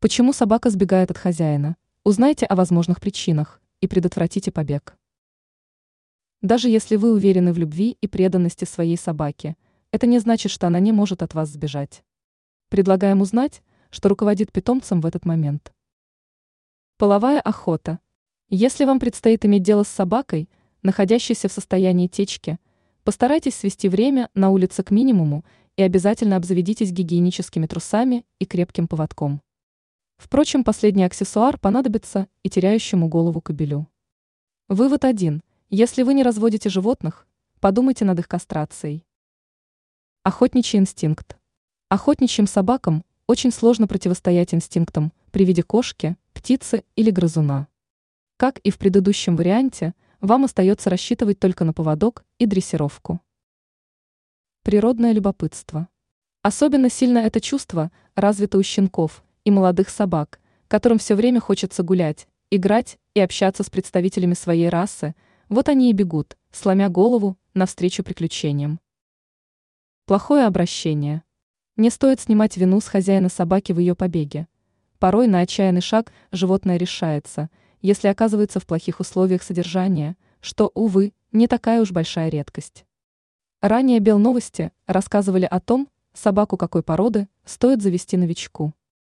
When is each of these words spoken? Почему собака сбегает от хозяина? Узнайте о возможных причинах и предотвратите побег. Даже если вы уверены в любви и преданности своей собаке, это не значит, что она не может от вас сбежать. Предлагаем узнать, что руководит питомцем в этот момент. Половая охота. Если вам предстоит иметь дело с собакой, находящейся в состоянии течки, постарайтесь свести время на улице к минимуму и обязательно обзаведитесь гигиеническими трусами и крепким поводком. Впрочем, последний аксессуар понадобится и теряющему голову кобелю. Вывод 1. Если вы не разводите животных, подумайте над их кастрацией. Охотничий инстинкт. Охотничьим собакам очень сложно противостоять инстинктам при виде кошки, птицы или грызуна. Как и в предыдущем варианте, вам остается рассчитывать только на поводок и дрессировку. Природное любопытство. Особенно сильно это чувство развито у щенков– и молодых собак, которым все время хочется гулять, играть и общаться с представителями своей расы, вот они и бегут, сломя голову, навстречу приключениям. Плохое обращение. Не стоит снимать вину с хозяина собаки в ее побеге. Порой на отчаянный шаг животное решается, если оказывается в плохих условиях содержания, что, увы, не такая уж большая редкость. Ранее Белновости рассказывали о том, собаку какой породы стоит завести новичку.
Почему 0.00 0.32
собака 0.32 0.70
сбегает 0.70 1.10
от 1.10 1.18
хозяина? 1.18 1.76
Узнайте 2.04 2.46
о 2.46 2.54
возможных 2.54 3.00
причинах 3.00 3.60
и 3.80 3.88
предотвратите 3.88 4.52
побег. 4.52 4.96
Даже 6.40 6.68
если 6.68 6.94
вы 6.94 7.12
уверены 7.12 7.52
в 7.52 7.58
любви 7.58 7.98
и 8.00 8.06
преданности 8.06 8.64
своей 8.64 8.96
собаке, 8.96 9.56
это 9.90 10.06
не 10.06 10.20
значит, 10.20 10.52
что 10.52 10.68
она 10.68 10.78
не 10.78 10.92
может 10.92 11.24
от 11.24 11.34
вас 11.34 11.48
сбежать. 11.48 12.04
Предлагаем 12.68 13.22
узнать, 13.22 13.60
что 13.90 14.08
руководит 14.08 14.52
питомцем 14.52 15.00
в 15.00 15.06
этот 15.06 15.24
момент. 15.24 15.72
Половая 16.96 17.40
охота. 17.40 17.98
Если 18.50 18.84
вам 18.84 19.00
предстоит 19.00 19.44
иметь 19.46 19.64
дело 19.64 19.82
с 19.82 19.88
собакой, 19.88 20.48
находящейся 20.84 21.48
в 21.48 21.52
состоянии 21.52 22.06
течки, 22.06 22.60
постарайтесь 23.02 23.56
свести 23.56 23.88
время 23.88 24.30
на 24.34 24.50
улице 24.50 24.84
к 24.84 24.92
минимуму 24.92 25.44
и 25.76 25.82
обязательно 25.82 26.36
обзаведитесь 26.36 26.92
гигиеническими 26.92 27.66
трусами 27.66 28.24
и 28.38 28.46
крепким 28.46 28.86
поводком. 28.86 29.42
Впрочем, 30.18 30.64
последний 30.64 31.04
аксессуар 31.04 31.58
понадобится 31.58 32.26
и 32.42 32.50
теряющему 32.50 33.08
голову 33.08 33.40
кобелю. 33.40 33.88
Вывод 34.66 35.04
1. 35.04 35.42
Если 35.70 36.02
вы 36.02 36.12
не 36.12 36.24
разводите 36.24 36.68
животных, 36.68 37.26
подумайте 37.60 38.04
над 38.04 38.18
их 38.18 38.26
кастрацией. 38.26 39.06
Охотничий 40.24 40.80
инстинкт. 40.80 41.38
Охотничьим 41.88 42.48
собакам 42.48 43.04
очень 43.28 43.52
сложно 43.52 43.86
противостоять 43.86 44.52
инстинктам 44.52 45.12
при 45.30 45.44
виде 45.44 45.62
кошки, 45.62 46.16
птицы 46.34 46.82
или 46.96 47.12
грызуна. 47.12 47.68
Как 48.36 48.58
и 48.58 48.70
в 48.70 48.78
предыдущем 48.78 49.36
варианте, 49.36 49.94
вам 50.20 50.44
остается 50.44 50.90
рассчитывать 50.90 51.38
только 51.38 51.64
на 51.64 51.72
поводок 51.72 52.24
и 52.38 52.46
дрессировку. 52.46 53.20
Природное 54.64 55.12
любопытство. 55.12 55.88
Особенно 56.42 56.90
сильно 56.90 57.18
это 57.18 57.40
чувство 57.40 57.92
развито 58.16 58.58
у 58.58 58.64
щенков– 58.64 59.22
и 59.44 59.50
молодых 59.50 59.88
собак, 59.88 60.40
которым 60.68 60.98
все 60.98 61.14
время 61.14 61.40
хочется 61.40 61.82
гулять, 61.82 62.28
играть 62.50 62.98
и 63.14 63.20
общаться 63.20 63.62
с 63.62 63.70
представителями 63.70 64.34
своей 64.34 64.68
расы, 64.68 65.14
вот 65.48 65.68
они 65.68 65.90
и 65.90 65.92
бегут, 65.92 66.36
сломя 66.52 66.88
голову, 66.88 67.36
навстречу 67.54 68.02
приключениям. 68.02 68.80
Плохое 70.06 70.46
обращение. 70.46 71.22
Не 71.76 71.90
стоит 71.90 72.20
снимать 72.20 72.56
вину 72.56 72.80
с 72.80 72.86
хозяина 72.86 73.28
собаки 73.28 73.72
в 73.72 73.78
ее 73.78 73.94
побеге. 73.94 74.48
Порой 74.98 75.26
на 75.26 75.40
отчаянный 75.40 75.80
шаг 75.80 76.12
животное 76.32 76.76
решается, 76.76 77.50
если 77.82 78.08
оказывается 78.08 78.58
в 78.58 78.66
плохих 78.66 79.00
условиях 79.00 79.42
содержания, 79.42 80.16
что, 80.40 80.70
увы, 80.74 81.12
не 81.30 81.46
такая 81.46 81.80
уж 81.80 81.92
большая 81.92 82.30
редкость. 82.30 82.84
Ранее 83.60 84.00
Белновости 84.00 84.72
рассказывали 84.86 85.44
о 85.44 85.60
том, 85.60 85.88
собаку 86.14 86.56
какой 86.56 86.82
породы 86.82 87.28
стоит 87.44 87.82
завести 87.82 88.16
новичку. 88.16 88.72